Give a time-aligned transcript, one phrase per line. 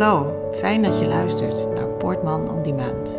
[0.00, 3.12] Hallo, fijn dat je luistert naar Portman on Demand.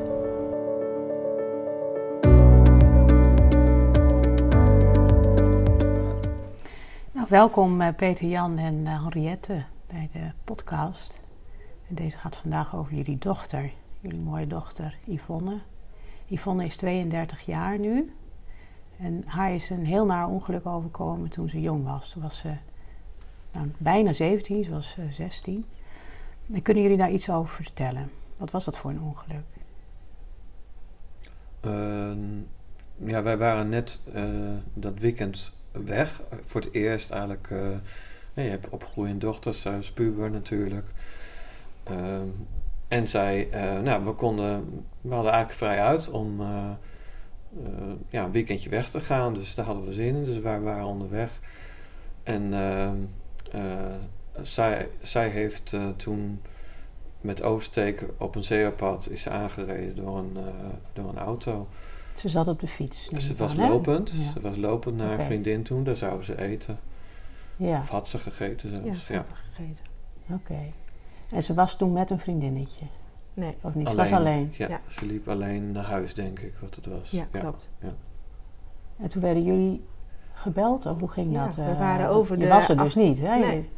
[7.12, 11.20] Nou, welkom eh, Peter Jan en eh, Henriette bij de podcast.
[11.88, 15.60] En deze gaat vandaag over jullie dochter, jullie mooie dochter Yvonne.
[16.28, 18.14] Yvonne is 32 jaar nu.
[18.98, 22.12] En haar is een heel naar ongeluk overkomen toen ze jong was.
[22.12, 22.52] Toen was ze
[23.52, 25.66] nou, bijna 17, ze was 16.
[26.54, 28.12] En kunnen jullie daar iets over vertellen?
[28.38, 29.44] Wat was dat voor een ongeluk?
[31.66, 32.12] Uh,
[32.96, 34.24] ja, wij waren net uh,
[34.74, 36.22] dat weekend weg.
[36.46, 37.50] Voor het eerst eigenlijk.
[37.50, 37.70] Uh,
[38.34, 40.88] je hebt opgroeiende dochters, zij is puber natuurlijk.
[41.84, 42.28] Ehm,
[42.88, 43.48] en zij,
[43.84, 46.42] nou, we konden, we hadden eigenlijk vrij uit om
[48.10, 49.34] ja, een weekendje weg te gaan.
[49.34, 50.26] Dus daar hadden we zin in.
[50.26, 51.40] Dus wij waren onderweg.
[52.24, 52.98] En ehm,
[54.42, 56.42] zij, zij heeft uh, toen
[57.22, 60.44] met oversteken op een zeepad is aangereden door een, uh,
[60.94, 61.68] door een auto.
[62.16, 63.10] Ze zat op de fiets.
[63.10, 64.12] Dus het was lopend.
[64.12, 64.32] Ja.
[64.32, 65.20] Ze was lopend naar okay.
[65.20, 65.84] een vriendin toen.
[65.84, 66.80] Daar zou ze eten.
[67.58, 67.80] Ja.
[67.80, 68.90] Of had ze gegeten zelfs.
[68.90, 69.84] Ja, ze had gegeten.
[70.24, 70.34] Oké.
[70.34, 70.74] Okay.
[71.30, 72.86] En ze was toen met een vriendinnetje?
[73.34, 73.56] Nee.
[73.62, 73.88] Of niet?
[73.88, 74.54] Alleen, ze was alleen?
[74.58, 77.12] Ja, ja, ze liep alleen naar huis denk ik wat het was.
[77.12, 77.70] Ja, klopt.
[77.80, 77.94] Ja.
[78.98, 79.86] En toen werden jullie
[80.34, 80.86] gebeld?
[80.86, 81.56] Of hoe ging ja, dat?
[81.56, 82.50] we waren over je de...
[82.50, 83.38] was er dus niet, hè?
[83.38, 83.70] Nee.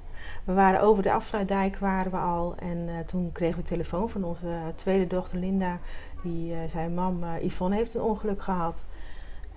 [0.43, 4.23] We waren over de afsluitdijk waren we al en uh, toen kregen we telefoon van
[4.23, 5.79] onze uh, tweede dochter Linda.
[6.23, 8.83] Die uh, zei, mam, Yvonne heeft een ongeluk gehad.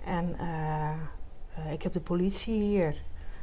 [0.05, 0.35] En
[1.71, 2.95] ik heb de politie hier.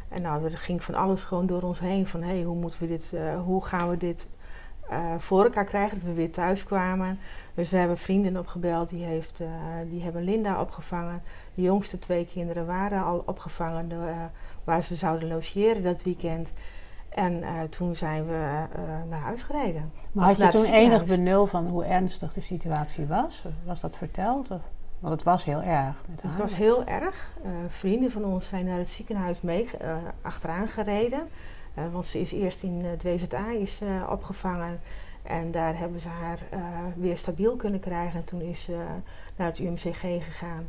[0.08, 2.06] En nou, er ging van alles gewoon door ons heen.
[2.06, 4.26] Van, hé, hoe moeten we dit, hoe gaan we dit
[5.18, 5.98] voor elkaar krijgen?
[5.98, 7.18] Dat we weer thuis kwamen.
[7.54, 9.42] Dus we hebben vrienden opgebeld, die, heeft,
[9.90, 11.22] die hebben Linda opgevangen.
[11.54, 13.88] De jongste twee kinderen waren al opgevangen
[14.64, 16.52] waar ze zouden logeren dat weekend.
[17.14, 19.92] En uh, toen zijn we uh, naar huis gereden.
[20.12, 23.44] Maar had je toen enig benul van hoe ernstig de situatie was?
[23.64, 24.50] Was dat verteld?
[24.50, 24.60] Of?
[24.98, 25.94] Want het was heel erg.
[26.06, 27.36] Met het was heel erg.
[27.44, 29.68] Uh, vrienden van ons zijn naar het ziekenhuis mee
[30.22, 31.28] achteraan gereden.
[31.92, 34.80] want ze is eerst in het WZA is, opgevangen.
[35.22, 36.38] En daar hebben ze haar
[36.96, 38.18] weer stabiel kunnen krijgen.
[38.18, 38.84] En toen is ze
[39.36, 40.66] naar het UMCG gegaan.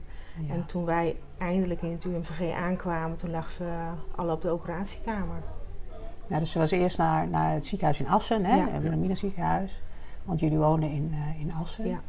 [0.47, 0.53] Ja.
[0.53, 3.66] En toen wij eindelijk in het UMCG aankwamen, toen lag ze
[4.16, 5.41] al op de operatiekamer.
[6.28, 8.56] Ja, dus ze was eerst naar, naar het ziekenhuis in Assen, hè?
[8.56, 8.68] Ja.
[8.72, 9.81] het Wilhelmina ziekenhuis.
[10.24, 11.88] Want jullie wonen in, uh, in Assen.
[11.88, 12.00] Ja.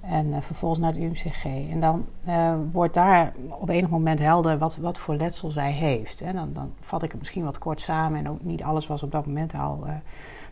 [0.00, 1.44] En uh, vervolgens naar het UMCG.
[1.44, 6.20] En dan uh, wordt daar op enig moment helder wat, wat voor letsel zij heeft.
[6.20, 6.32] Hè?
[6.32, 8.18] Dan, dan vat ik het misschien wat kort samen.
[8.18, 9.86] En ook niet alles was op dat moment al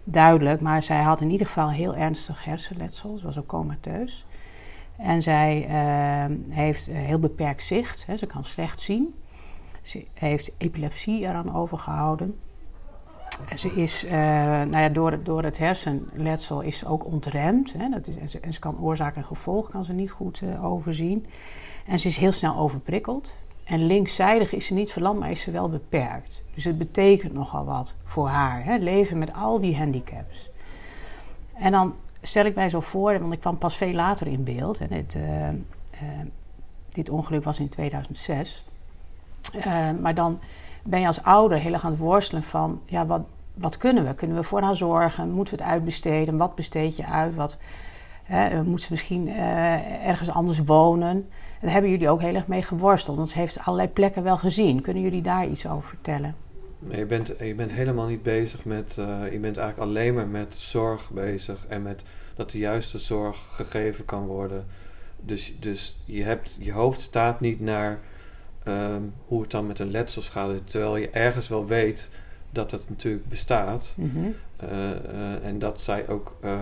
[0.04, 0.60] duidelijk.
[0.60, 3.16] Maar zij had in ieder geval heel ernstig hersenletsel.
[3.16, 4.26] Ze was ook comateus.
[4.96, 5.66] En zij
[6.50, 8.06] heeft heel beperkt zicht.
[8.06, 8.16] Hè?
[8.16, 9.14] Ze kan slecht zien.
[9.82, 12.38] Ze heeft epilepsie eraan overgehouden.
[13.56, 17.72] Ze is, uh, nou ja, door, door het hersenletsel is ze ook ontremd.
[17.72, 17.88] Hè?
[17.88, 21.26] Dat is, en, ze, kan oorzaak en gevolg kan ze niet goed uh, overzien.
[21.86, 23.34] En ze is heel snel overprikkeld.
[23.64, 26.42] En linkszijdig is ze niet verlamd, maar is ze wel beperkt.
[26.54, 28.64] Dus het betekent nogal wat voor haar.
[28.64, 28.76] Hè?
[28.76, 30.50] Leven met al die handicaps.
[31.54, 34.88] En dan stel ik mij zo voor, want ik kwam pas veel later in beeld.
[34.88, 35.48] Dit, uh,
[36.88, 38.64] dit ongeluk was in 2006.
[40.00, 40.38] maar dan
[40.84, 43.22] ben je als ouder heel erg aan het worstelen van, ja, wat,
[43.54, 44.14] wat kunnen we?
[44.14, 45.30] Kunnen we voor haar zorgen?
[45.30, 46.36] Moeten we het uitbesteden?
[46.36, 47.34] Wat besteed je uit?
[47.34, 47.56] Wat,
[48.22, 51.08] hè, moet ze misschien uh, ergens anders wonen?
[51.08, 51.26] En
[51.60, 54.80] daar hebben jullie ook heel erg mee geworsteld, want ze heeft allerlei plekken wel gezien.
[54.80, 56.34] Kunnen jullie daar iets over vertellen?
[56.88, 60.54] Je bent, je bent helemaal niet bezig met, uh, je bent eigenlijk alleen maar met
[60.54, 62.04] zorg bezig en met
[62.34, 64.66] dat de juiste zorg gegeven kan worden.
[65.20, 67.98] Dus, dus je, hebt, je hoofd staat niet naar
[68.66, 70.70] Um, hoe het dan met een letsels gaat.
[70.70, 72.08] Terwijl je ergens wel weet
[72.50, 73.94] dat het natuurlijk bestaat.
[73.96, 74.34] Mm -hmm.
[74.64, 76.60] uh, uh, en dat zij ook uh,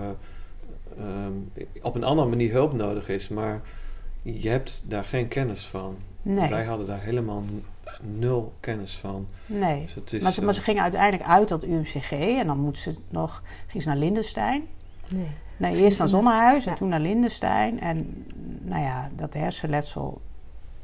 [1.00, 3.28] um, op een andere manier hulp nodig is.
[3.28, 3.60] Maar
[4.22, 5.96] je hebt daar geen kennis van.
[6.22, 6.50] Nee.
[6.50, 7.44] Wij hadden daar helemaal
[8.00, 9.26] nul kennis van.
[9.46, 12.12] Nee, dus het is, maar, ze, maar ze gingen uiteindelijk uit dat UMCG.
[12.12, 14.62] En dan moet ze nog, ging ze naar Lindenstein.
[15.08, 15.30] Nee.
[15.56, 16.78] Nee, eerst naar Zonnehuis en ja.
[16.78, 17.80] toen naar Lindenstein.
[17.80, 18.26] En
[18.60, 20.20] nou ja, dat hersenletsel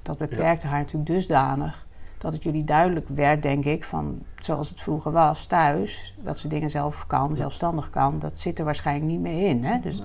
[0.04, 0.72] dat beperkte ja.
[0.72, 1.86] haar natuurlijk dusdanig
[2.18, 6.48] dat het jullie duidelijk werd, denk ik, van zoals het vroeger was thuis, dat ze
[6.48, 9.64] dingen zelf kan, zelfstandig kan, dat zit er waarschijnlijk niet meer in.
[9.64, 9.80] Hè?
[9.80, 10.02] Dus,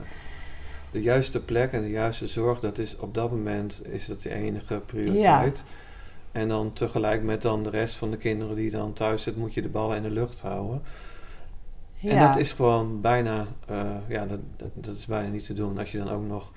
[0.91, 4.33] de juiste plek en de juiste zorg, dat is op dat moment is dat de
[4.33, 5.63] enige prioriteit.
[5.67, 5.73] Ja.
[6.31, 9.53] En dan tegelijk met dan de rest van de kinderen die dan thuis zitten, moet
[9.53, 10.81] je de ballen in de lucht houden.
[11.95, 12.11] Ja.
[12.11, 15.77] En dat is gewoon bijna, uh, ja, dat, dat, dat, is bijna niet te doen.
[15.77, 16.51] Als je dan ook nog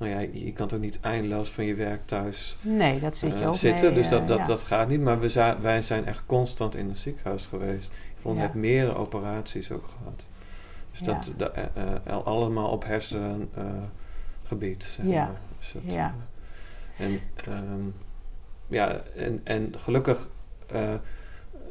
[0.00, 3.40] nou ja, je kan toch niet eindeloos van je werk thuis nee, dat zit je
[3.42, 3.86] uh, ook zitten.
[3.86, 4.44] Mee, dus dat, dat, ja.
[4.44, 5.00] dat gaat niet.
[5.00, 7.90] Maar we wij zijn echt constant in het ziekenhuis geweest.
[8.18, 8.44] Yvonne Ja.
[8.46, 10.26] heeft meerdere operaties ook gehad.
[10.90, 11.52] Dus dat, dat
[12.24, 14.84] allemaal op hersengebied.
[14.84, 15.34] zeg Ja.
[15.58, 16.14] Dus dat, Ja.
[16.96, 17.88] eh, en, ehm,
[18.66, 20.28] ja, en, en gelukkig
[20.66, 20.92] eh,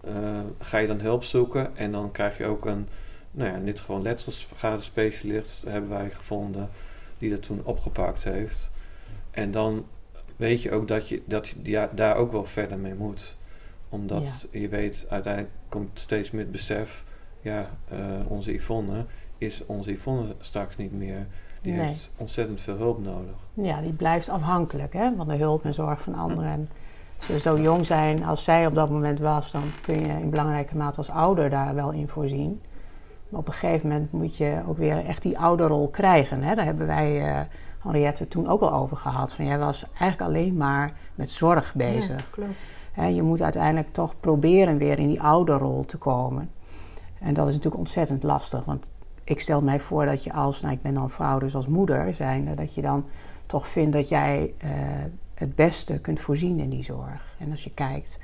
[0.03, 2.87] eh, ga je dan hulp zoeken en dan krijg je ook een,
[3.31, 6.69] nou ja, niet gewoon letselsvergaderspecialist hebben wij gevonden
[7.19, 8.71] die dat toen opgepakt heeft.
[9.31, 9.85] En dan
[10.35, 13.37] weet je ook dat je, dat je ja, daar ook wel verder mee moet.
[13.89, 17.03] Omdat je weet, uiteindelijk komt steeds meer het besef,
[17.41, 19.05] ja, eh, onze Yvonne
[19.37, 21.27] is onze Yvonne straks niet meer.
[21.61, 21.85] Die Nee.
[21.87, 23.35] heeft ontzettend veel hulp nodig.
[23.53, 26.49] Ja, die blijft afhankelijk hè, van de hulp en zorg van anderen.
[26.51, 26.69] En
[27.17, 30.29] als ze zo jong zijn als zij op dat moment was, dan kun je in
[30.29, 32.61] belangrijke mate als ouder daar wel in voorzien.
[33.29, 36.43] Maar op een gegeven moment moet je ook weer echt die ouderrol krijgen.
[36.43, 36.55] Hè.
[36.55, 37.41] Daar hebben wij, eh
[37.83, 39.33] Henriette, toen ook al over gehad.
[39.33, 42.19] Van, jij was eigenlijk alleen maar met zorg bezig.
[42.19, 42.57] Ja, klopt.
[42.91, 46.49] Hè, je moet uiteindelijk toch proberen weer in die ouderrol te komen.
[47.19, 48.65] En dat is natuurlijk ontzettend lastig.
[48.65, 48.89] Want
[49.23, 52.13] ik stel mij voor dat je als, nou ik ben dan vrouw, dus als moeder
[52.13, 53.05] zijnde, dat je dan
[53.45, 54.69] toch vindt dat jij eh,
[55.33, 57.35] het beste kunt voorzien in die zorg.
[57.39, 58.17] En als je kijkt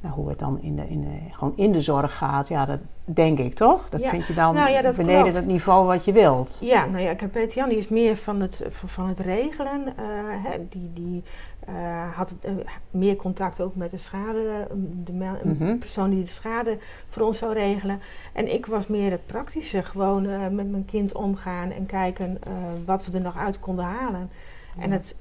[0.00, 2.78] naar hoe het dan in de, in de, gewoon in de zorg gaat, ja, dat
[3.04, 3.88] denk ik toch?
[3.88, 4.08] Dat Ja.
[4.08, 5.36] vind je dan Nou ja, dat beneden klopt.
[5.36, 6.56] het niveau wat je wilt.
[6.60, 9.86] Ja, nou ja, kijk, Peter Jan die is meer van het, van het regelen.
[9.86, 10.04] eh,
[10.44, 11.22] hè, die die
[11.66, 11.74] eh,
[12.14, 12.50] had eh,
[12.90, 14.68] meer contact ook met de schade,
[15.04, 15.78] de Mhm.
[15.78, 16.78] persoon die de schade
[17.08, 18.00] voor ons zou regelen.
[18.32, 20.22] En ik was meer het praktische, gewoon
[20.54, 22.38] met mijn kind omgaan en kijken
[22.84, 24.30] wat we er nog uit konden halen.
[24.78, 25.16] En het,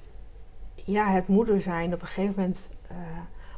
[0.76, 2.68] ja, het moeder zijn, op een gegeven moment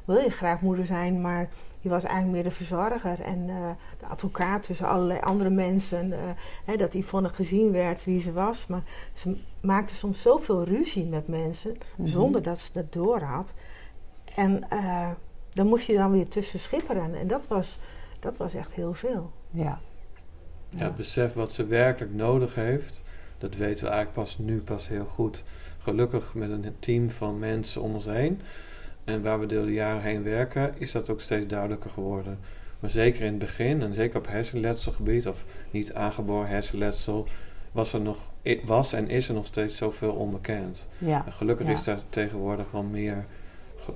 [0.07, 1.49] wil je graag moeder zijn, maar
[1.79, 3.69] je was eigenlijk meer de verzorger en eh,
[3.99, 6.13] de advocaat tussen allerlei andere mensen.
[6.13, 6.19] eh,
[6.65, 8.67] hè, dat Yvonne gezien werd wie ze was.
[8.67, 8.83] Maar
[9.13, 12.07] ze maakte soms zoveel ruzie met mensen, Mhm.
[12.07, 13.53] zonder dat ze dat door had.
[14.35, 15.09] En eh
[15.51, 17.15] dan moest je dan weer tussen schipperen.
[17.15, 17.79] En dat was,
[18.19, 19.31] dat was echt heel veel.
[19.49, 19.79] Ja.
[20.69, 23.03] Ja, het besef wat ze werkelijk nodig heeft,
[23.37, 25.43] dat weten we eigenlijk pas nu pas heel goed.
[25.77, 28.41] Gelukkig met een team van mensen om ons heen.
[29.07, 32.39] En waar we door de jaren heen werken, is dat ook steeds duidelijker geworden.
[32.79, 37.27] Maar zeker in het begin, en zeker op hersenletselgebied, of niet aangeboren hersenletsel,
[37.71, 38.17] was er nog,
[38.65, 40.87] was en is er nog steeds zoveel onbekend.
[40.97, 41.25] Ja.
[41.25, 41.73] En gelukkig Ja.
[41.73, 43.25] is daar tegenwoordig wel meer,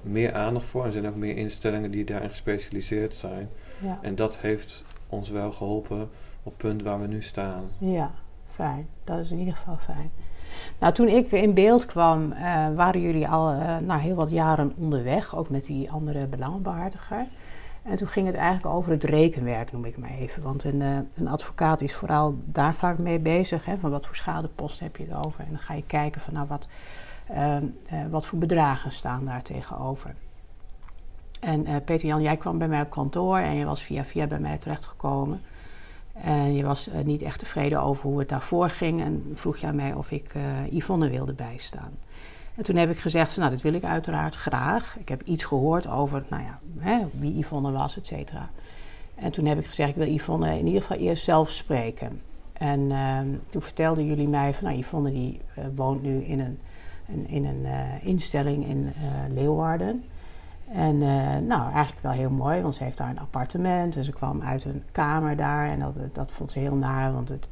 [0.02, 0.82] meer aandacht voor.
[0.82, 3.50] En er zijn ook meer instellingen die daarin gespecialiseerd zijn.
[3.82, 4.00] Ja.
[4.02, 6.02] En dat heeft ons wel geholpen
[6.44, 7.64] op het punt waar we nu staan.
[7.78, 8.12] Ja,
[8.52, 8.88] fijn.
[9.04, 10.12] Dat is in ieder geval fijn.
[10.80, 13.54] Nou, toen ik in beeld kwam, eh, waren jullie al
[13.86, 17.26] nou, heel wat jaren onderweg, ook met die andere belangenbehartiger.
[17.82, 20.44] En toen ging het eigenlijk over het rekenwerk, noem ik maar even.
[20.44, 23.66] Want een, eh, een advocaat is vooral daar vaak mee bezig.
[23.66, 25.40] Hè, van wat voor schadepost heb je het over?
[25.40, 26.68] En dan ga je kijken van nou, wat,
[27.28, 27.64] eh, eh,
[28.10, 30.16] wat voor bedragen staan daar tegenover.
[31.40, 34.40] En Peter Jan, jij kwam bij mij op kantoor en je was via via bij
[34.40, 35.42] mij terechtgekomen.
[36.14, 39.02] En je was eh, niet echt tevreden over hoe het daarvoor ging.
[39.02, 41.92] En vroeg je aan mij of ik eh, Yvonne wilde bijstaan.
[42.56, 44.96] En toen heb ik gezegd, nou, dat wil ik uiteraard graag.
[45.00, 48.50] Ik heb iets gehoord over nou ja, hè, wie Yvonne was, et cetera.
[49.16, 52.22] En toen heb ik gezegd, ik wil Yvonne in ieder geval eerst zelf spreken.
[52.54, 56.58] En ehm, toen vertelden jullie mij van, nou, Yvonne die eh, woont nu in een,
[57.28, 57.66] in een
[58.02, 58.94] instelling in
[59.34, 60.04] Leeuwarden.
[60.74, 63.96] En eh, nou, eigenlijk wel heel mooi, want ze heeft daar een appartement.
[63.96, 67.30] En ze kwam uit een kamer daar en dat, dat vond ze heel naar, want
[67.30, 67.48] het,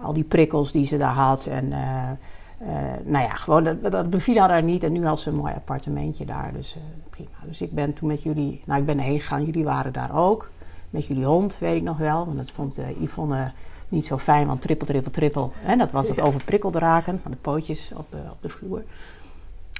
[0.00, 1.46] al die prikkels die ze daar had.
[1.46, 2.10] En eh,
[2.58, 4.84] eh, nou ja, gewoon dat, dat beviel haar daar niet.
[4.84, 6.76] En nu had ze een mooi appartementje daar, dus
[7.10, 7.28] prima.
[7.44, 10.50] Dus ik ben toen met jullie, nou ik ben heen gegaan, jullie waren daar ook.
[10.90, 13.52] Met jullie hond, weet ik nog wel, want dat vond Yvonne
[13.88, 15.52] niet zo fijn, want trippel, trippel, trippel.
[15.64, 18.82] En dat was het overprikkeld raken van de pootjes op, de op de vloer.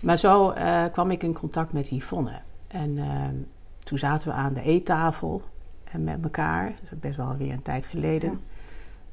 [0.02, 0.54] Maar zo
[0.92, 2.40] kwam ik in contact met Yvonne.
[2.80, 3.34] En ehm,
[3.78, 5.42] toen zaten we aan de eettafel
[5.84, 6.72] en met elkaar.
[6.82, 8.30] Dat is best wel weer een tijd geleden.
[8.30, 8.38] Ja.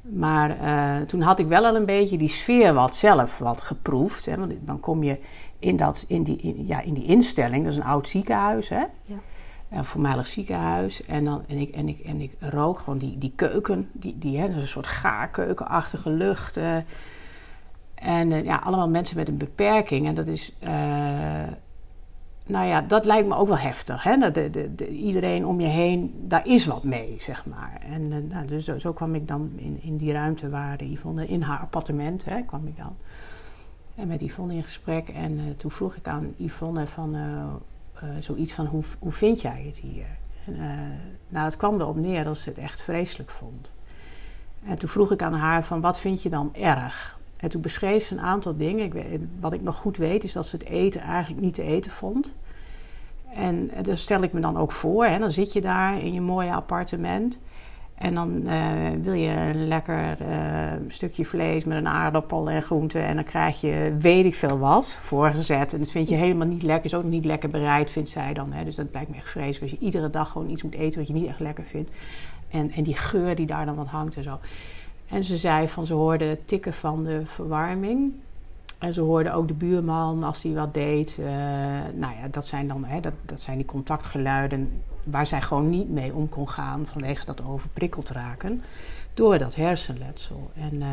[0.01, 4.25] Maar eh, toen had ik wel al een beetje die sfeer wat zelf wat geproefd.
[4.25, 4.37] Hè?
[4.37, 5.19] Want dan kom je
[5.59, 7.63] in, dat, in, die, in, ja, in die instelling.
[7.63, 8.83] Dat is een oud ziekenhuis, hè?
[9.05, 9.15] Ja.
[9.69, 11.05] Een voormalig ziekenhuis.
[11.05, 13.89] En, dan, en, ik, en, ik, en ik rook gewoon die, die keuken.
[13.91, 16.57] Die, die, hè, dat is een soort gaarkeukenachtige lucht.
[16.57, 16.75] eh.
[17.95, 20.07] en eh, ja, allemaal mensen met een beperking.
[20.07, 20.53] En dat is...
[22.45, 24.03] eh, nou ja, dat lijkt me ook wel heftig.
[24.03, 24.17] Hè?
[24.17, 27.81] Dat de, de, de- iedereen om je heen, daar is wat mee, zeg maar.
[27.89, 31.41] En eh, nou, dus zo, kwam ik dan in, in die ruimte waar Yvonne, in
[31.41, 32.95] haar appartement, hè, kwam ik dan.
[33.95, 35.09] En met Yvonne in gesprek.
[35.09, 37.43] En eh, toen vroeg ik aan Yvonne van, eh,
[38.09, 40.05] eh, zoiets van, hoe, hoe vind jij het hier?
[40.45, 40.69] En, eh,
[41.27, 43.73] nou, het kwam erop neer dat ze het echt vreselijk vond.
[44.65, 47.19] En toen vroeg ik aan haar van, wat vind je dan erg?
[47.43, 48.85] En toen beschreef ze een aantal dingen.
[48.85, 51.63] Ik weet, wat ik nog goed weet is dat ze het eten eigenlijk niet te
[51.63, 52.33] eten vond.
[53.33, 55.05] En eh, dat stel ik me dan ook voor.
[55.05, 55.19] Hè?
[55.19, 57.39] Dan zit je daar in je mooie appartement.
[57.95, 58.65] En dan eh,
[59.01, 60.17] wil je een lekker
[60.87, 62.99] stukje vlees met een aardappel en groente.
[62.99, 65.73] En dan krijg je weet ik veel wat voorgezet.
[65.73, 66.85] En dat vind je helemaal niet lekker.
[66.85, 68.53] Is ook niet lekker bereid, vindt zij dan.
[68.53, 68.63] Hè.
[68.63, 69.61] Dus dat lijkt me echt vreselijk.
[69.61, 71.91] Als je iedere dag gewoon iets moet eten wat je niet echt lekker vindt.
[72.49, 74.39] En, en die geur die daar dan wat hangt en zo.
[75.13, 78.13] En ze zei van ze hoorde tikken van de verwarming.
[78.77, 81.17] En ze hoorde ook de buurman als die wat deed.
[81.19, 81.25] Uh,
[81.93, 85.89] nou ja, dat zijn dan hè, dat, dat zijn die contactgeluiden waar zij gewoon niet
[85.89, 88.61] mee om kon gaan vanwege dat overprikkeld raken
[89.13, 90.51] door dat hersenletsel.
[90.53, 90.87] En uh,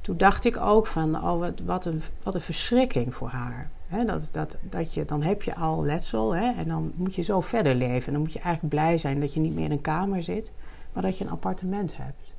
[0.00, 3.70] toen dacht ik ook van, oh wat, een, wat een verschrikking voor haar.
[4.06, 7.74] dat, dat, dat je, dan heb je al letsel en dan moet je zo verder
[7.74, 8.06] leven.
[8.06, 10.50] En dan moet je eigenlijk blij zijn dat je niet meer in een kamer zit,
[10.92, 12.33] maar dat je een appartement hebt.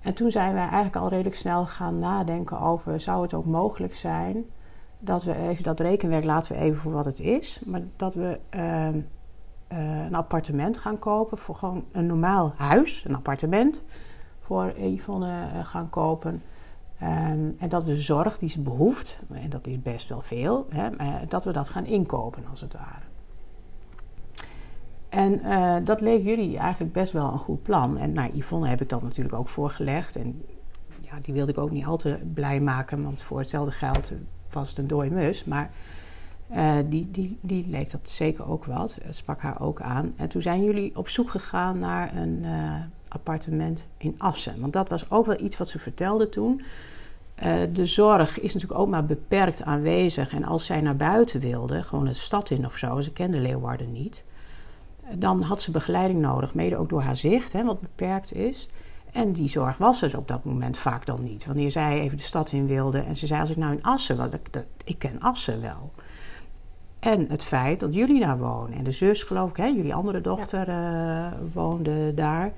[0.00, 3.94] En toen zijn wij eigenlijk al redelijk snel gaan nadenken over: zou het ook mogelijk
[3.94, 4.44] zijn
[4.98, 8.40] dat we even dat rekenwerk laten we even voor wat het is, maar dat we
[8.54, 13.82] uh, uh, een appartement gaan kopen voor gewoon een normaal huis, een appartement
[14.40, 16.42] voor Yvonne uh, gaan kopen.
[17.02, 20.88] Um, en dat we zorg die ze behoeft, en dat is best wel veel, hè,
[21.28, 23.09] dat we dat gaan inkopen als het ware.
[25.10, 27.98] En uh, dat leek jullie eigenlijk best wel een goed plan.
[27.98, 30.16] En nou, Yvonne heb ik dat natuurlijk ook voorgelegd.
[30.16, 30.42] En
[31.00, 34.12] ja, die wilde ik ook niet al te blij maken, want voor hetzelfde geld
[34.52, 35.44] was het een dooi mus.
[35.44, 35.70] Maar
[36.52, 38.98] uh, die, die, die leek dat zeker ook wat.
[39.02, 40.12] Het sprak haar ook aan.
[40.16, 42.44] En toen zijn jullie op zoek gegaan naar een
[43.08, 44.60] appartement in Assen.
[44.60, 46.62] Want dat was ook wel iets wat ze vertelde toen.
[47.72, 50.32] De zorg is natuurlijk ook maar beperkt aanwezig.
[50.32, 53.92] En als zij naar buiten wilde, gewoon een stad in of zo, ze kende Leeuwarden
[53.92, 54.22] niet
[55.18, 58.68] dan had ze begeleiding nodig, mede ook door haar zicht, hè, wat beperkt is.
[59.12, 61.46] En die zorg was er op dat moment vaak dan niet.
[61.46, 64.16] Wanneer zij even de stad in wilde en ze zei: Als ik nou in Assen
[64.16, 65.92] was, ik, dat, ik ken Assen wel.
[66.98, 68.78] En het feit dat jullie daar wonen.
[68.78, 72.52] En de zus, geloof ik, hè, jullie andere dochter uh, woonde daar.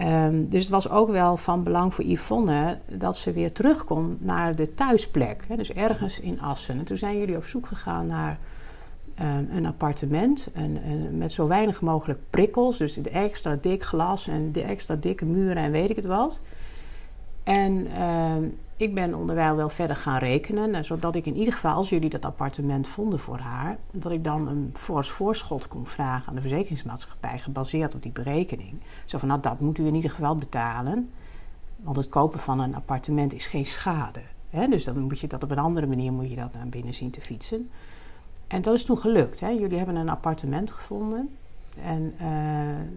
[0.00, 4.16] Um, dus het was ook wel van belang voor Yvonne dat ze weer terug kon
[4.20, 5.44] naar de thuisplek.
[5.48, 6.78] Hè, dus ergens in Assen.
[6.78, 8.38] En toen zijn jullie op zoek gegaan naar
[9.20, 12.78] um, een appartement en, met zo weinig mogelijk prikkels.
[12.78, 16.40] Dus de extra dik glas en de extra dikke muren en weet ik het wat.
[17.42, 18.36] En uh,
[18.76, 22.10] ik ben onderwijl wel verder gaan rekenen, eh, zodat ik in ieder geval, als jullie
[22.10, 26.40] dat appartement vonden voor haar, dat ik dan een fors voorschot kon vragen aan de
[26.40, 28.80] verzekeringsmaatschappij, gebaseerd op die berekening.
[29.04, 31.10] Zo van, nou dat moet u in ieder geval betalen,
[31.76, 34.20] want het kopen van een appartement is geen schade.
[34.70, 37.10] Dus dan moet je dat op een andere manier moet je dat naar binnen zien
[37.10, 37.70] te fietsen.
[38.46, 39.40] En dat is toen gelukt.
[39.40, 39.48] Hè.
[39.48, 41.36] Jullie hebben een appartement gevonden.
[41.82, 42.20] En uh,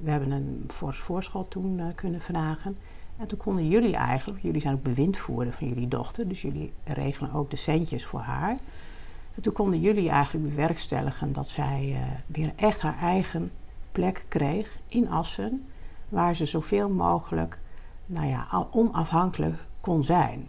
[0.04, 2.78] we hebben een fors voorschot toen uh, kunnen vragen.
[3.18, 7.34] En toen konden jullie eigenlijk, jullie zijn ook bewindvoerder van jullie dochter, dus jullie regelen
[7.34, 8.58] ook de centjes voor haar.
[9.36, 13.52] En toen konden jullie eigenlijk bewerkstelligen dat zij uh, weer echt haar eigen
[13.92, 15.66] plek kreeg in Assen,
[16.10, 17.58] waar ze zoveel mogelijk
[18.06, 20.48] nou ja, onafhankelijk kon zijn.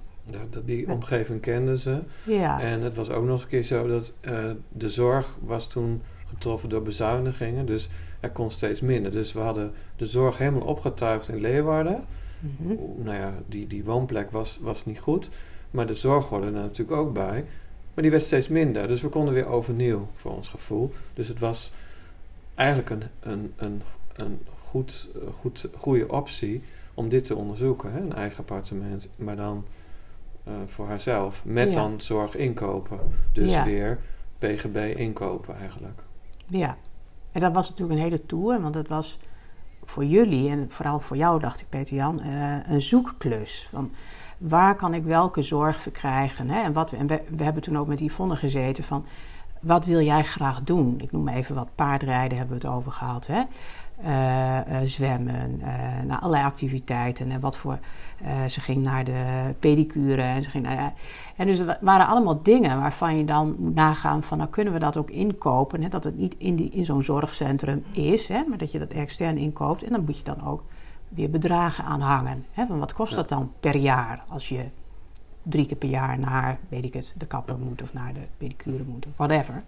[0.65, 1.99] Die omgeving kenden ze.
[2.25, 2.61] Ja.
[2.61, 6.03] En het was ook nog eens een keer zo dat uh, de zorg was toen
[6.29, 7.67] getroffen door bezuinigingen.
[7.67, 7.89] Dus
[8.21, 9.13] er kon steeds minder.
[9.13, 12.05] Dus we hadden de zorg helemaal opgetuigd in Leeuwarden.
[12.39, 12.79] Mm -hmm.
[13.05, 15.29] Nou ja, die, die woonplek was, was niet goed.
[15.71, 17.45] Maar de zorg hoorde er natuurlijk ook bij.
[17.95, 18.89] Maar die werd steeds minder.
[18.89, 20.93] Dus we konden weer overnieuw voor ons gevoel.
[21.15, 21.73] Dus het was
[22.55, 23.83] eigenlijk een, een, een,
[24.17, 26.63] een goed, goed, goede optie
[26.95, 27.93] om dit te onderzoeken.
[27.93, 28.01] Hè?
[28.01, 29.09] Een eigen appartement.
[29.17, 29.65] Maar dan
[30.49, 31.45] uh, voor haarzelf.
[31.45, 31.75] Met ja.
[31.75, 32.99] dan zorg inkopen.
[33.33, 33.65] Dus ja.
[33.65, 33.99] weer
[34.39, 36.03] PGB inkopen eigenlijk.
[36.47, 36.77] Ja,
[37.33, 39.19] en dat was natuurlijk een hele tour, want het was
[39.85, 43.69] voor jullie en vooral voor jou, dacht ik, Peter Jan, uh, een zoekklus.
[43.71, 43.93] Van
[44.39, 46.51] waar kan ik welke zorg verkrijgen?
[46.51, 46.63] Hè?
[46.63, 49.07] En, wat, en we, we hebben toen ook met Yvonne gezeten van
[49.61, 51.01] wat wil jij graag doen?
[51.01, 53.27] Ik noem even wat paardrijden hebben we het over gehad.
[53.27, 53.43] Hè?
[54.05, 55.67] Uh, uh, zwemmen, uh,
[56.07, 57.31] naar allerlei activiteiten.
[57.31, 57.79] En wat voor.
[58.47, 60.93] ze ging naar de pedicure en ze ging naar.
[61.37, 64.79] en dus het waren allemaal dingen waarvan je dan moet nagaan van, nou kunnen we
[64.79, 65.83] dat ook inkopen?
[65.83, 65.89] Hè?
[65.89, 68.45] Dat het niet in, die, in zo'n zorgcentrum is, hè?
[68.49, 69.83] maar dat je dat extern inkoopt.
[69.83, 70.63] En dan moet je dan ook
[71.09, 72.45] weer bedragen aan hangen.
[72.53, 72.67] Hè?
[72.67, 73.17] Wat kost ja.
[73.17, 74.65] dat dan per jaar als je
[75.43, 78.85] drie keer per jaar naar, weet ik het, de kapper moet of naar de pedicure
[78.85, 79.63] moet of whatever.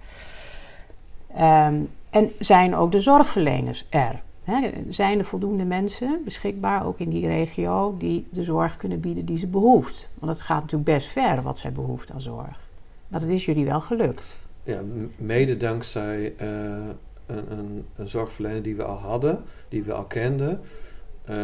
[1.40, 4.22] Um, en zijn ook de zorgverleners er?
[4.88, 9.38] Zijn er voldoende mensen beschikbaar, ook in die regio, die de zorg kunnen bieden die
[9.38, 10.08] ze behoeft?
[10.14, 12.68] Want het gaat natuurlijk best ver wat zij behoeft aan zorg.
[13.08, 14.36] Maar dat is jullie wel gelukt.
[14.62, 14.80] Ja,
[15.16, 16.48] mede dankzij uh,
[17.26, 20.60] een, een, een, zorgverlener die we al hadden, die we al kenden.
[21.30, 21.36] Uh,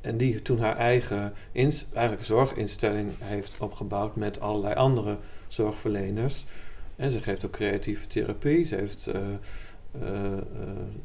[0.00, 5.16] en die toen haar eigen eigenlijk zorginstelling heeft opgebouwd met allerlei andere
[5.48, 6.44] zorgverleners.
[6.96, 8.64] En ze geeft ook creatieve therapie.
[8.64, 9.14] Ze heeft uh,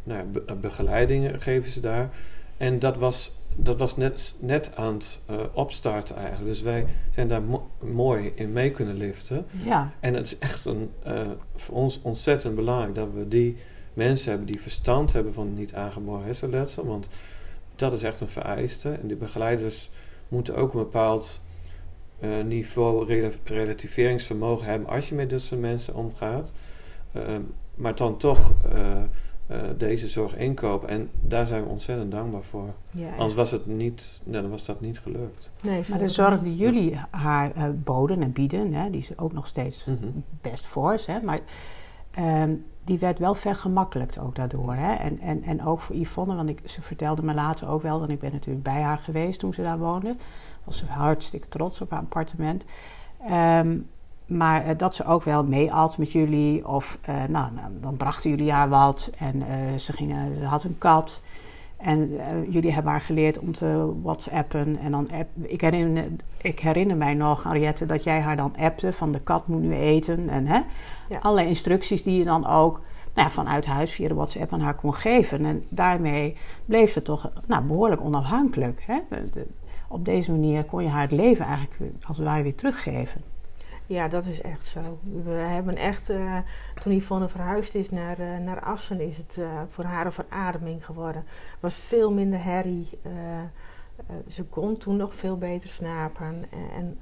[0.03, 2.09] nou ja, be begeleidingen geven ze daar.
[2.57, 6.47] En dat was, dat was net, net aan het uh, opstarten eigenlijk.
[6.47, 9.45] Dus wij zijn daar mo mooi in mee kunnen liften.
[9.63, 9.91] Ja.
[9.99, 11.21] En het is echt een, uh,
[11.55, 13.57] voor ons ontzettend belangrijk dat we die
[13.93, 16.85] mensen hebben die verstand hebben van niet aangeboren hersenletsel.
[16.85, 17.09] Want
[17.75, 18.89] dat is echt een vereiste.
[18.89, 19.89] En die begeleiders
[20.27, 21.41] moeten ook een bepaald
[22.19, 26.51] uh, niveau rel relativeringsvermogen hebben als je met dit soort mensen omgaat.
[27.13, 27.21] Uh,
[27.75, 30.89] maar dan toch uh, deze zorg inkopen.
[30.89, 32.73] En daar zijn we ontzettend dankbaar voor.
[32.91, 35.51] Ja, Anders was het niet, nee, dan was dat niet gelukt.
[35.61, 39.33] Nee, Maar de zorg die jullie haar uh, boden en bieden, hè, die is ook
[39.33, 40.05] nog steeds Mhm.
[40.41, 41.39] best fors, hè, maar
[42.11, 44.73] ehm, die werd wel vergemakkelijkt ook daardoor.
[44.73, 44.93] Hè.
[44.93, 48.11] En, en, en ook voor Yvonne, want ik, ze vertelde me later ook wel, want
[48.11, 50.15] ik ben natuurlijk bij haar geweest toen ze daar woonde.
[50.63, 52.65] Was ze hartstikke trots op haar appartement.
[53.27, 53.77] Ehm,
[54.29, 56.67] maar uh, dat ze ook wel meeat met jullie.
[56.67, 59.11] Of uh, nou, nou, dan brachten jullie haar wat.
[59.17, 61.21] En uh, ze, gingen, ze had een kat.
[61.77, 62.19] En
[62.49, 64.79] jullie hebben haar geleerd om te whatsappen.
[64.79, 66.05] En dan app, ik, herinner,
[66.41, 69.73] ik herinner mij nog, Ariette, dat jij haar dan appte van de kat moet nu
[69.73, 70.29] eten.
[70.29, 70.59] En hè,
[71.09, 71.39] ja.
[71.39, 72.81] instructies die je dan ook
[73.13, 75.45] nou ja, vanuit huis via de WhatsApp aan haar kon geven.
[75.45, 78.83] En daarmee bleef ze toch nou, behoorlijk onafhankelijk.
[78.85, 78.99] Hè?
[79.87, 83.21] Op deze manier kon je haar het leven eigenlijk als het ware weer teruggeven.
[83.89, 84.99] Ja, dat is echt zo.
[85.23, 86.37] We hebben echt, uh,
[86.81, 90.85] toen Yvonne verhuisd is naar, uh, naar Assen, is het uh, voor haar een verademing
[90.85, 91.23] geworden.
[91.25, 92.89] Het was veel minder herrie.
[94.27, 96.45] ze kon toen nog veel beter slapen.
[96.75, 96.97] En,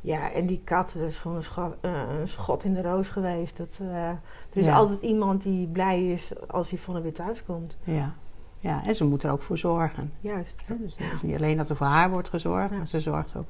[0.00, 3.56] ja, en die kat is gewoon een schot, een schot in de roos geweest.
[3.56, 4.18] Dat, er
[4.52, 4.74] is ja.
[4.74, 7.76] altijd iemand die blij is als Yvonne weer thuis komt.
[7.84, 8.14] Ja.
[8.58, 10.12] Ja, en ze moet er ook voor zorgen.
[10.20, 10.62] Juist.
[10.68, 12.76] Ja, dus het is niet alleen dat er voor haar wordt gezorgd, ja.
[12.76, 13.48] maar ze zorgt ook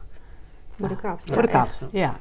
[0.71, 1.21] voor de kat.
[1.25, 2.17] Voor de kat, ja.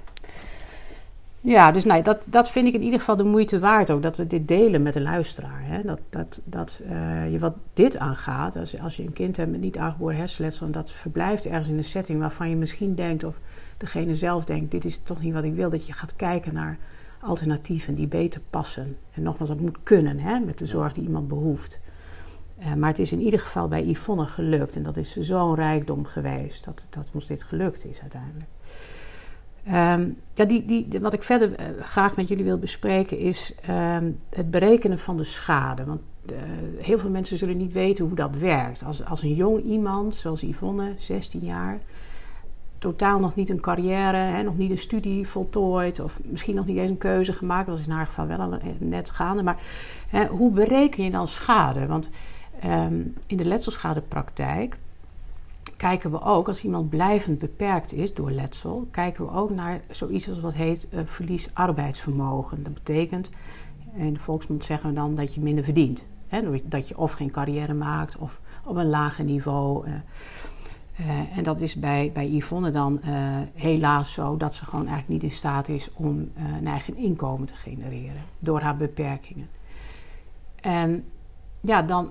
[1.44, 4.02] Ja, dus nee, dat, dat vind ik in ieder geval de moeite waard ook.
[4.02, 5.62] Dat we dit delen met de luisteraar.
[5.62, 5.82] Hè?
[5.84, 9.60] Dat, dat, dat uh, je wat dit aangaat, als, als je een kind hebt met
[9.60, 10.66] niet aangeboren hersenletsel...
[10.66, 13.24] en dat verblijft ergens in een setting waarvan je misschien denkt...
[13.24, 13.40] of
[13.78, 15.70] degene zelf denkt, dit is toch niet wat ik wil...
[15.70, 16.78] dat je gaat kijken naar
[17.22, 18.98] alternatieven die beter passen.
[19.12, 20.40] En nogmaals, dat moet kunnen hè?
[20.40, 21.80] met de zorg die iemand behoeft.
[22.60, 24.76] Uh, maar het is in ieder geval bij Yvonne gelukt.
[24.76, 28.50] En dat is zo'n rijkdom geweest dat, dat ons dit gelukt is uiteindelijk.
[29.68, 34.18] Um, ja, die, die, wat ik verder uh, graag met jullie wil bespreken is um,
[34.30, 35.86] het berekenen van de schade.
[35.86, 36.38] Want uh,
[36.78, 38.84] heel veel mensen zullen niet weten hoe dat werkt.
[38.84, 41.80] Als, als een jong iemand, zoals Yvonne, 16 jaar,
[42.78, 46.78] totaal nog niet een carrière, hè, nog niet een studie voltooid, of misschien nog niet
[46.78, 49.44] eens een keuze gemaakt, dat is in haar geval wel al net gaande.
[49.44, 49.62] Maar
[50.08, 51.88] hè, hoe bereken je dan schade?
[51.88, 52.10] Want
[52.66, 54.78] um, in de letselschadepraktijk
[55.82, 60.30] kijken we ook, als iemand blijvend beperkt is door letsel, kijken we ook naar zoiets
[60.30, 62.64] als wat heet uh, verlies arbeidsvermogen.
[62.64, 63.30] Dat betekent,
[63.94, 66.06] in de volksmond zeggen we dan dat je minder verdient.
[66.28, 66.42] Hè?
[66.64, 69.88] Dat je of geen carrière maakt of op een lager niveau.
[69.88, 69.94] Uh,
[71.00, 73.00] uh, en dat is bij, bij Yvonne dan
[73.54, 77.56] helaas zo dat ze gewoon eigenlijk niet in staat is om een eigen inkomen te
[77.56, 79.50] genereren door haar beperkingen.
[80.56, 81.06] En
[81.62, 82.10] ja, dan,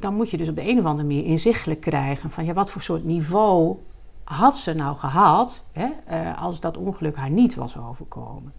[0.00, 2.70] dan moet je dus op de een of andere manier inzichtelijk krijgen van ja, wat
[2.70, 3.76] voor soort niveau
[4.24, 8.52] had ze nou gehad hè, uh, als dat ongeluk haar niet was overkomen.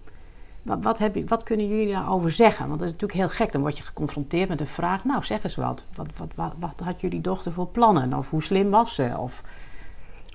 [0.62, 2.68] Wat, wat, heb wat kunnen jullie daarover zeggen?
[2.68, 3.52] Want dat is natuurlijk heel gek.
[3.52, 5.84] Dan word je geconfronteerd met de vraag: Nou, zeg eens wat.
[5.96, 8.14] Wat, wat, wat, had jullie dochter voor plannen?
[8.14, 9.14] Of hoe slim was ze?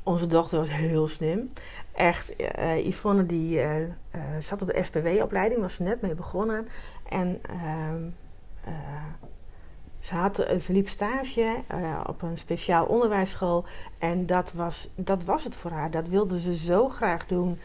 [0.03, 1.51] Onze dochter was heel slim.
[1.93, 3.67] Echt, uh, Yvonne die uh,
[4.41, 6.69] zat op de SPW-opleiding, was net mee begonnen.
[7.09, 8.03] En ehm,
[10.05, 11.41] ze, had, ze liep stage
[11.75, 13.65] uh, op een speciaal onderwijsschool
[13.99, 15.91] en dat was, dat was het voor haar.
[15.91, 17.59] Dat wilde ze zo graag doen.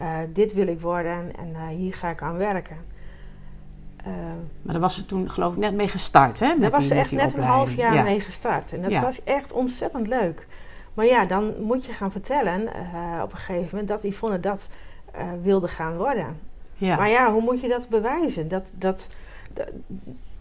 [0.00, 2.76] Uh, dit wil ik worden en uh, hier ga ik aan werken.
[4.62, 6.58] maar daar was ze toen geloof ik net mee gestart, hè?
[6.58, 7.44] Daar was die, ze echt net opleiding.
[7.44, 8.02] een half jaar ja.
[8.02, 8.72] mee gestart.
[8.72, 9.00] En dat Ja.
[9.00, 10.46] was echt ontzettend leuk.
[10.94, 12.62] Maar ja, dan moet je gaan vertellen
[13.22, 14.68] op een gegeven moment dat Yvonne dat
[15.42, 16.40] wilde gaan worden.
[16.74, 16.96] Ja.
[16.96, 18.48] Maar ja, hoe moet je dat bewijzen?
[18.48, 19.08] Dat, dat,
[19.52, 19.68] dat,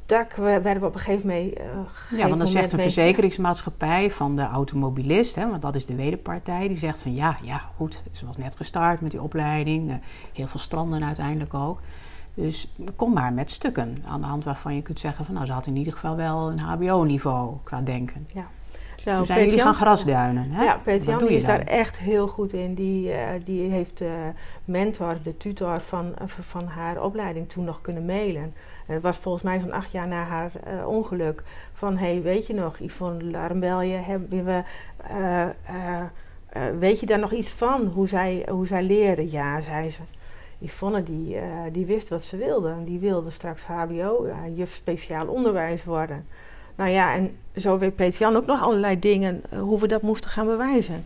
[0.05, 1.59] daar werden we op een gegeven moment.
[1.59, 5.95] Uh, Ja, want dan zegt een verzekeringsmaatschappij van de automobilist, hè, want dat is de
[5.95, 9.95] wederpartij, die zegt van ja, ja, goed, ze was net gestart met die opleiding, uh,
[10.33, 11.79] heel veel stranden uiteindelijk ook.
[12.33, 15.51] Dus kom maar met stukken aan de hand waarvan je kunt zeggen van nou, ze
[15.51, 18.27] had in ieder geval wel een HBO-niveau qua denken.
[18.33, 18.47] Ja.
[19.05, 20.51] Nou, Toen zijn jullie gaan grasduinen.
[20.51, 20.63] Hè?
[20.63, 22.73] Ja, Peter Jan die is daar echt heel goed in.
[22.73, 24.31] Die, uh, die heeft de
[24.65, 28.53] mentor, de tutor van, van haar opleiding toen nog kunnen mailen.
[28.87, 31.43] En het was volgens mij zo'n acht jaar na haar uh, ongeluk.
[31.73, 34.63] Van, hey, weet je nog, Yvonne Larembelje, hebben we...
[35.11, 35.49] Uh,
[36.79, 39.31] weet je daar nog iets van, hoe zij, hoe zij leerde?
[39.31, 40.01] Ja, zei ze.
[40.57, 41.37] Yvonne die,
[41.71, 42.73] die wist wat ze wilde.
[42.85, 46.27] Die wilde straks hbo, juf speciaal onderwijs worden.
[46.75, 50.01] Nou ja, en zo weet Peter Jan ook nog allerlei dingen eh, hoe we dat
[50.01, 51.05] moesten gaan bewijzen.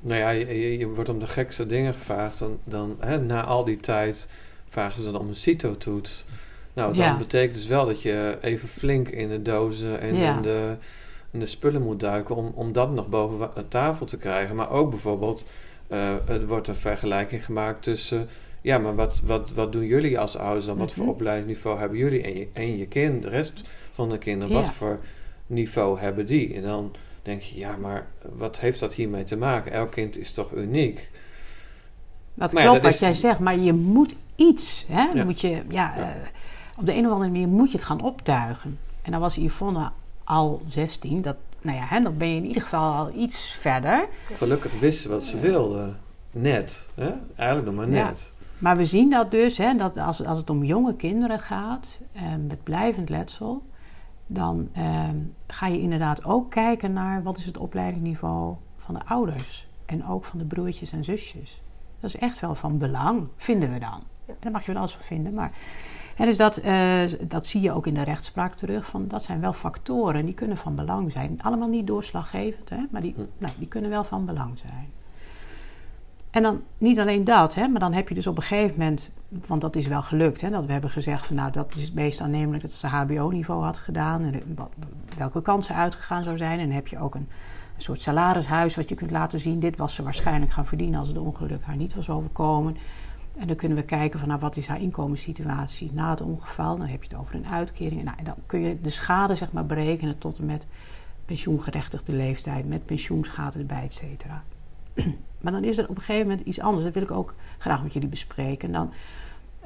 [0.00, 2.38] Nou ja, je, je wordt om de gekste dingen gevraagd.
[2.38, 4.28] Dan, dan hè, na al die tijd
[4.68, 6.26] vragen ze dan om een CITO-toets.
[6.72, 10.76] Nou, dat betekent dus wel dat je even flink in de dozen en in, de,
[11.30, 14.56] in de spullen moet duiken om, om dat nog boven tafel te krijgen.
[14.56, 15.46] Maar ook bijvoorbeeld,
[15.88, 18.28] uh, er wordt een vergelijking gemaakt tussen,
[18.62, 20.76] ja, maar wat, wat, wat doen jullie als ouders dan?
[20.76, 21.12] Wat voor mhm.
[21.12, 25.00] opleidingsniveau hebben jullie en je, en je kind, de rest van de kinderen, wat voor
[25.46, 26.54] niveau hebben die?
[26.54, 29.72] En dan denk je, ja, maar wat heeft dat hiermee te maken?
[29.72, 31.10] Elk kind is toch uniek?
[32.34, 35.24] Dat klopt wat jij zegt, maar je moet iets, hè?
[35.24, 36.08] Moet je, ja, eh,
[36.76, 38.78] op de een of andere manier moet je het gaan optuigen.
[39.02, 39.90] En dan was Yvonne
[40.24, 44.08] al 16, dat, nou ja, hè, dan ben je in ieder geval al iets verder.
[44.36, 45.92] Gelukkig wist ze wat ze wilde,
[46.30, 47.12] net, hè?
[47.36, 48.32] eigenlijk nog maar net.
[48.58, 52.22] Maar we zien dat dus, hè, dat als, als het om jonge kinderen gaat, eh,
[52.46, 53.62] met blijvend letsel,
[54.32, 55.08] dan eh,
[55.46, 59.68] ga je inderdaad ook kijken naar wat is het opleidingsniveau van de ouders.
[59.86, 61.62] En ook van de broertjes en zusjes.
[62.00, 64.02] Dat is echt wel van belang, vinden we dan.
[64.38, 65.34] Daar mag je wel alles van vinden.
[65.34, 65.52] Maar,
[66.16, 68.86] en dus dat, uh, dat zie je ook in de rechtspraak terug.
[68.86, 71.42] Van, dat zijn wel factoren die kunnen van belang zijn.
[71.42, 73.24] Allemaal niet doorslaggevend, hè, maar die, hm.
[73.38, 74.88] nou, die kunnen wel van belang zijn.
[76.30, 79.10] En dan niet alleen dat, hè, maar dan heb je dus op een gegeven moment,
[79.46, 81.94] want dat is wel gelukt, hè, dat we hebben gezegd van nou dat is het
[81.94, 84.42] meest aannemelijk dat ze HBO-niveau had gedaan en
[85.16, 86.58] welke kansen uitgegaan zou zijn.
[86.58, 87.28] En dan heb je ook een,
[87.74, 89.60] een, soort salarishuis wat je kunt laten zien.
[89.60, 92.76] Dit was ze waarschijnlijk gaan verdienen als het ongeluk haar niet was overkomen.
[93.38, 96.76] En dan kunnen we kijken van nou, wat is haar inkomenssituatie na het ongeval.
[96.76, 98.04] Dan heb je het over een uitkering.
[98.04, 100.66] Nou, en dan kun je de schade zeg maar berekenen tot en met
[101.24, 104.44] pensioengerechtigde leeftijd, met pensioenschade erbij, et cetera.
[105.40, 106.84] Maar dan is er op een gegeven moment iets anders.
[106.84, 108.72] Dat wil ik ook graag met jullie bespreken.
[108.72, 108.92] Dan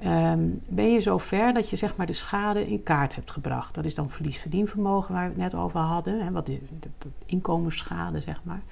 [0.01, 3.75] ehm, ben je zo ver dat je zeg maar de schade in kaart hebt gebracht.
[3.75, 6.25] Dat is dan verlies-verdienvermogen waar we het net over hadden.
[6.25, 8.63] Hè, wat is de, inkomensschade, zeg maar.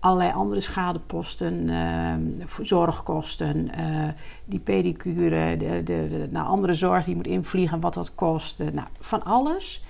[0.00, 2.20] Allerlei andere schadeposten, ehm,
[2.62, 4.08] zorgkosten, uh,
[4.44, 8.58] die pedicure, de, de, nou, andere zorg die moet invliegen, wat dat kost.
[8.58, 9.82] nou, van alles.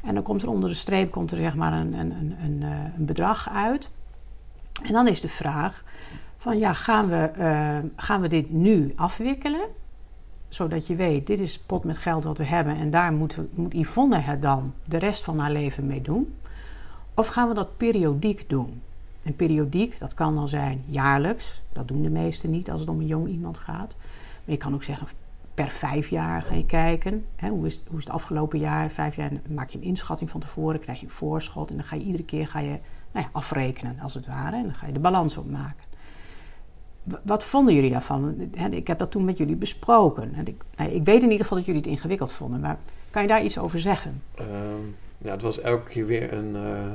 [0.00, 2.62] En dan komt er onder de streep komt er zeg maar een, een, een, een,
[2.62, 3.90] eh, een bedrag uit.
[4.82, 5.84] En dan is de vraag
[6.36, 9.66] van ja, gaan we, eh, gaan we dit nu afwikkelen?
[10.48, 13.74] Zodat je weet, dit is pot met geld wat we hebben en daar moet, moet
[13.74, 16.34] Yvonne het dan de rest van haar leven mee doen.
[17.14, 18.82] Of gaan we dat periodiek doen?
[19.22, 21.62] En periodiek, dat kan dan zijn jaarlijks.
[21.72, 23.94] Dat doen de meesten niet als het om een jong iemand gaat.
[24.44, 25.06] Maar je kan ook zeggen,
[25.54, 27.24] per vijf jaar ga je kijken.
[27.36, 28.90] Hè, hoe, is, hoe is het afgelopen jaar?
[28.90, 31.70] Vijf jaar maak je een inschatting van tevoren, krijg je een voorschot.
[31.70, 32.78] En dan ga je iedere keer ga je
[33.12, 34.56] nou ja, afrekenen, als het ware.
[34.56, 35.86] En dan ga je de balans opmaken.
[37.22, 38.50] Wat vonden jullie daarvan?
[38.70, 40.34] Ik heb dat toen met jullie besproken.
[40.44, 42.78] Ik, nou, ik weet in ieder geval dat jullie het ingewikkeld vonden, maar
[43.10, 44.22] kan je daar iets over zeggen?
[44.34, 44.46] Ehm,
[45.18, 46.92] ja, het was elke keer weer een, uh,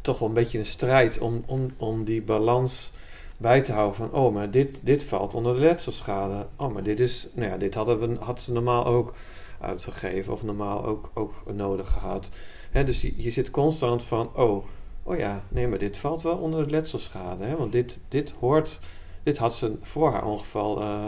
[0.00, 2.92] toch wel een beetje een strijd om, om, om die balans
[3.36, 6.46] bij te houden van, oh, maar dit, dit valt onder de letselschade.
[6.56, 9.14] Oh, maar dit is, nou ja, dit hadden we, had ze normaal ook
[9.60, 12.30] uitgegeven of normaal ook, ook nodig gehad.
[12.70, 14.64] Hè, dus je, je zit constant van, oh,
[15.06, 17.44] oh ja, nee, maar dit valt wel onder de letselschade.
[17.44, 17.56] Hè?
[17.56, 18.80] Want dit, dit hoort,
[19.22, 21.04] dit had ze voor haar ongeval, uh,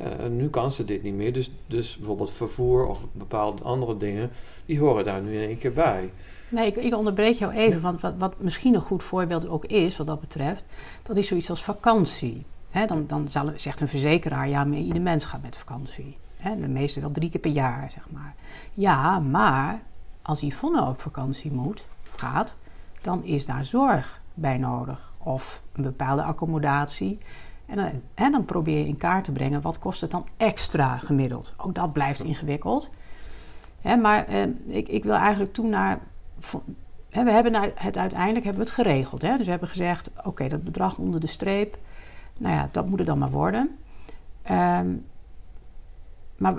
[0.00, 1.32] uh, nu kan ze dit niet meer.
[1.32, 4.30] Dus, dus bijvoorbeeld vervoer of bepaalde andere dingen,
[4.66, 6.10] die horen daar nu in één keer bij.
[6.48, 9.96] Nee, ik, ik onderbreek jou even, want wat, wat misschien een goed voorbeeld ook is,
[9.96, 10.64] wat dat betreft,
[11.02, 12.44] dat is zoiets als vakantie.
[12.86, 16.16] dan, dan zal, zegt een verzekeraar, ja, maar ieder mens gaat met vakantie.
[16.60, 18.34] De meeste wel drie keer per jaar, zeg maar.
[18.74, 19.82] Ja, maar
[20.22, 22.56] als Yvonne op vakantie moet, gaat,
[23.06, 25.12] dan is daar zorg bij nodig.
[25.18, 27.18] Of een bepaalde accommodatie.
[27.66, 30.96] En dan, en dan probeer je in kaart te brengen wat kost het dan extra
[30.96, 31.54] gemiddeld.
[31.56, 32.88] Ook dat blijft ingewikkeld.
[33.80, 35.98] Hè, maar eh, ik, ik wil eigenlijk toen naar.
[37.10, 39.22] Hè, we hebben nou het uiteindelijk hebben we het geregeld.
[39.22, 39.36] Hè?
[39.36, 41.78] Dus we hebben gezegd: oké, dat bedrag onder de streep.
[42.38, 43.76] Nou ja, dat moet het dan maar worden.
[44.42, 44.94] Ehm,
[46.36, 46.54] maar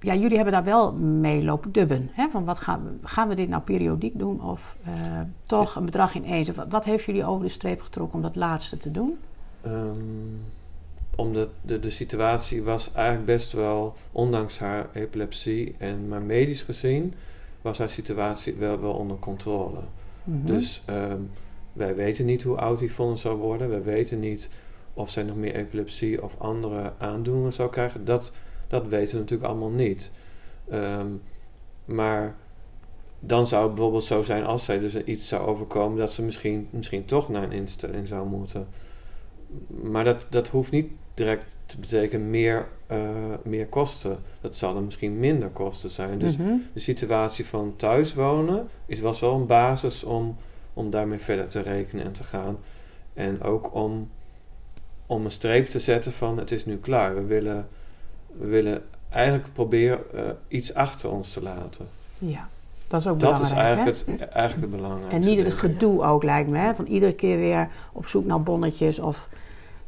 [0.00, 2.10] ja, jullie hebben daar wel mee lopen dubben.
[2.12, 2.28] Hè?
[2.28, 6.14] Van wat gaan, we, gaan we dit nou periodiek doen of uh, toch een bedrag
[6.14, 6.54] ineens?
[6.54, 9.18] Wat, wat heeft jullie over de streep getrokken om dat laatste te doen?
[9.66, 10.40] Um,
[11.16, 17.14] omdat de, de situatie was eigenlijk best wel, ondanks haar epilepsie en maar medisch gezien,
[17.62, 19.78] was haar situatie wel, wel onder controle.
[20.24, 20.46] Mm -hmm.
[20.46, 21.30] Dus um,
[21.72, 23.68] wij weten niet hoe oud Yvonne zou worden.
[23.68, 24.50] Wij weten niet
[24.94, 28.04] of zij nog meer epilepsie of andere aandoeningen zou krijgen.
[28.04, 28.32] Dat
[28.70, 30.10] dat weten we natuurlijk allemaal niet.
[30.72, 31.22] Um,
[31.84, 32.36] maar
[33.20, 36.68] dan zou het bijvoorbeeld zo zijn als zij dus iets zou overkomen, dat ze misschien,
[36.70, 38.66] misschien toch naar een instelling zou moeten.
[39.66, 42.98] Maar dat, dat hoeft niet direct te betekenen meer, eh,
[43.42, 44.18] meer kosten.
[44.40, 46.18] Dat zal dan misschien minder kosten zijn.
[46.18, 46.54] Dus Mhm.
[46.72, 50.36] de situatie van thuis wonen is, was wel een basis om,
[50.74, 52.58] om daarmee verder te rekenen en te gaan.
[53.14, 54.10] En ook om,
[55.06, 57.14] om een streep te zetten van het is nu klaar.
[57.14, 57.68] We willen,
[58.38, 61.86] we willen eigenlijk proberen eh, iets achter ons te laten.
[62.18, 62.48] Ja,
[62.86, 63.78] dat is ook Dat is belangrijk.
[63.78, 63.84] hè?
[63.84, 65.14] eigenlijk het, eigenlijk het belangrijkste.
[65.14, 66.58] En niet het gedoe ook, lijkt me.
[66.58, 66.74] Hè?
[66.74, 68.98] Van iedere keer weer op zoek naar bonnetjes.
[68.98, 69.28] Of,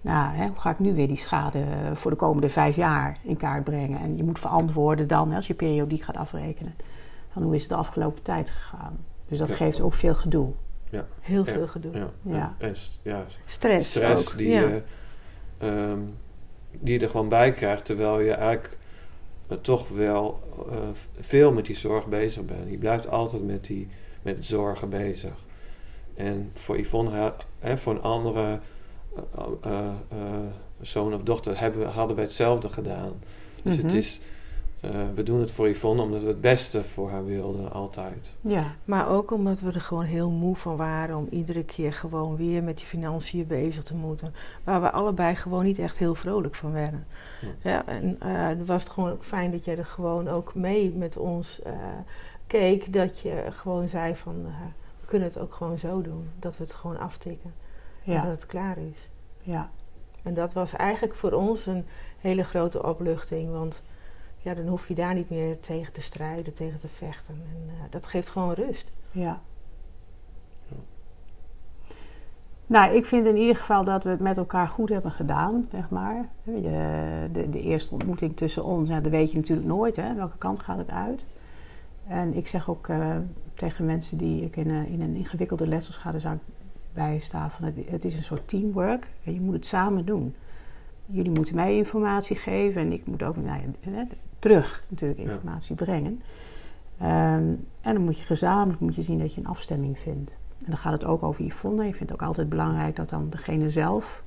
[0.00, 3.36] nou, hè, hoe ga ik nu weer die schade voor de komende vijf jaar in
[3.36, 3.98] kaart brengen?
[4.00, 6.74] En je moet verantwoorden dan, hè, als je periodiek gaat afrekenen.
[7.32, 8.96] Van hoe is het de afgelopen tijd gegaan?
[9.28, 9.54] Dus dat Ja.
[9.54, 10.48] geeft ook veel gedoe.
[11.20, 11.52] Heel Ja.
[11.52, 11.92] veel gedoe.
[11.92, 12.54] Ja, Ja.
[12.58, 14.38] En, ja, Stress, stress ook.
[14.38, 14.60] die, ja.
[14.60, 14.82] je,
[15.58, 15.98] ehm,
[16.80, 18.78] die je er gewoon bij krijgt, terwijl je eigenlijk
[19.60, 20.76] toch wel eh,
[21.20, 22.70] veel met die zorg bezig bent.
[22.70, 23.88] Je blijft altijd met die
[24.22, 25.32] met zorgen bezig.
[26.14, 28.58] En voor Yvonne, hè, voor een andere
[29.62, 30.18] eh, eh,
[30.80, 33.12] zoon of dochter hebben, hadden wij hetzelfde gedaan.
[33.62, 33.96] Dus het Mhm.
[33.96, 34.20] is,
[34.82, 38.32] eh, we doen het voor Yvonne omdat we het beste voor haar wilden, altijd.
[38.40, 42.36] Ja, Maar ook omdat we er gewoon heel moe van waren om iedere keer gewoon
[42.36, 44.34] weer met die financiën bezig te moeten.
[44.64, 47.06] Waar we allebei gewoon niet echt heel vrolijk van werden.
[47.40, 47.70] Ja.
[47.70, 50.92] Ja, en eh dan was het gewoon ook fijn dat jij er gewoon ook mee
[50.92, 51.72] met ons eh,
[52.46, 52.92] keek.
[52.92, 54.52] Dat je gewoon zei van eh,
[55.00, 56.28] we kunnen het ook gewoon zo doen.
[56.38, 57.52] Dat we het gewoon aftikken.
[58.04, 59.08] En dat ja, het klaar is.
[59.42, 59.70] ja.
[60.22, 61.84] En dat was eigenlijk voor ons een
[62.20, 63.50] hele grote opluchting.
[63.50, 63.82] Want
[64.42, 67.34] ja, dan hoef je daar niet meer tegen te strijden, tegen te vechten.
[67.34, 68.92] En eh, dat geeft gewoon rust.
[69.10, 69.40] Ja.
[72.66, 75.90] Nou, ik vind in ieder geval dat we het met elkaar goed hebben gedaan, zeg
[75.90, 76.28] maar.
[76.44, 80.14] De, de, de eerste ontmoeting tussen ons, ja, dat weet je natuurlijk nooit, hè.
[80.14, 81.24] Welke kant gaat het uit?
[82.06, 83.16] En ik zeg ook eh,
[83.54, 86.38] tegen mensen die ik in, een- in een ingewikkelde letselschadezaak
[86.92, 89.06] bijsta, van het, het is een soort teamwork.
[89.24, 90.34] En je moet het samen doen.
[91.06, 93.60] Jullie moeten mij informatie geven en ik moet ook nou
[94.42, 95.32] terug natuurlijk Ja.
[95.32, 96.22] informatie brengen.
[96.98, 100.30] Ehm, en dan moet je gezamenlijk moet je zien dat je een afstemming vindt.
[100.58, 101.86] En dan gaat het ook over Yvonne.
[101.86, 104.22] Ik vind het ook altijd belangrijk dat dan degene zelf,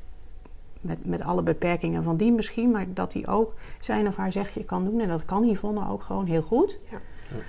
[0.82, 4.64] met, met alle beperkingen van die misschien, maar dat hij ook zijn of haar zegje
[4.64, 5.00] kan doen.
[5.00, 6.80] En dat kan Yvonne ook gewoon heel goed.
[6.92, 6.98] Ja.
[7.30, 7.44] Ja.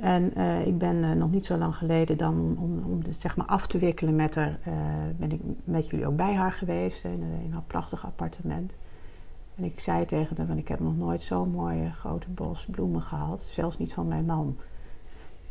[0.00, 3.16] En eh, ik ben eh, nog niet zo lang geleden dan om, om, om het
[3.16, 4.72] zeg maar af te wikkelen met haar, eh,
[5.16, 8.74] ben ik met jullie ook bij haar geweest in, in haar prachtig appartement.
[9.56, 13.00] En ik zei tegen haar, van ik heb nog nooit zo'n mooie grote bos bloemen
[13.02, 14.56] gehad, zelfs niet van mijn man.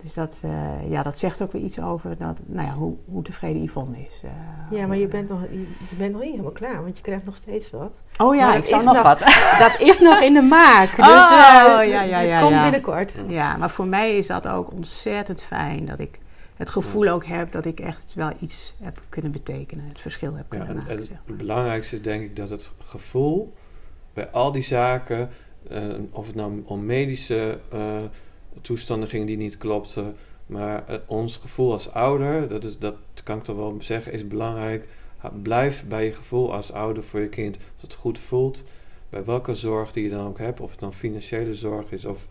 [0.04, 3.24] Dus dat, eh, ja, dat zegt ook weer iets over dat, nou ja, hoe, hoe
[3.24, 4.22] tevreden Yvonne is.
[4.24, 7.04] eh, Ja, maar je bent, nog, je, je bent nog niet helemaal klaar, want je
[7.04, 7.92] krijgt nog steeds wat.
[8.18, 9.20] Oh ja, maar ik zou nog nog- wat.
[9.68, 10.96] Dat is nog in de maak.
[10.96, 11.14] Dus Oh,
[11.80, 12.62] eh, ja, ja, het ja, komt ja.
[12.64, 13.14] binnenkort.
[13.28, 16.20] Ja, maar voor mij is dat ook ontzettend fijn dat ik
[16.56, 20.46] het gevoel ook heb dat ik echt wel iets heb kunnen betekenen, het verschil heb
[20.52, 20.92] Ja, kunnen en, maken.
[20.98, 21.22] en zeg maar.
[21.28, 23.54] het belangrijkste is denk ik dat het gevoel
[24.14, 25.30] bij al die zaken,
[25.70, 28.02] eh, of het nou om medische eh,
[28.62, 33.38] toestanden ging die niet klopten, maar eh, ons gevoel als ouder, dat, is, dat kan
[33.38, 34.88] ik toch wel zeggen, is belangrijk.
[35.42, 37.58] Blijf bij je gevoel als ouder voor je kind.
[37.58, 38.64] Als het goed voelt,
[39.10, 42.28] bij welke zorg die je dan ook hebt, of het dan financiële zorg is of,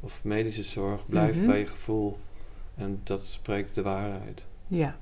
[0.00, 1.46] of medische zorg, blijf Mhm.
[1.46, 2.18] bij je gevoel.
[2.74, 4.46] En dat spreekt de waarheid.
[4.66, 4.98] Ja.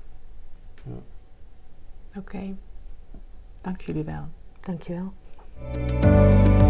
[0.83, 1.01] Ja.
[2.19, 2.55] Oké.
[3.61, 4.27] Dank jullie wel.
[5.61, 6.68] Música